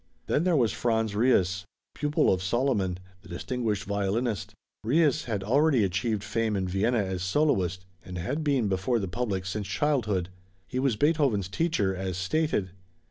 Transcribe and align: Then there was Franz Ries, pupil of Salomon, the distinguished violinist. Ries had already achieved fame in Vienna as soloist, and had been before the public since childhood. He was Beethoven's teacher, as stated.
Then 0.25 0.45
there 0.45 0.55
was 0.55 0.73
Franz 0.73 1.13
Ries, 1.13 1.63
pupil 1.93 2.33
of 2.33 2.41
Salomon, 2.41 2.97
the 3.21 3.29
distinguished 3.29 3.83
violinist. 3.83 4.55
Ries 4.83 5.25
had 5.25 5.43
already 5.43 5.83
achieved 5.83 6.23
fame 6.23 6.55
in 6.55 6.67
Vienna 6.67 6.97
as 7.03 7.21
soloist, 7.21 7.85
and 8.03 8.17
had 8.17 8.43
been 8.43 8.67
before 8.67 8.97
the 8.97 9.07
public 9.07 9.45
since 9.45 9.67
childhood. 9.67 10.29
He 10.67 10.79
was 10.79 10.95
Beethoven's 10.95 11.47
teacher, 11.49 11.95
as 11.95 12.17
stated. 12.17 12.71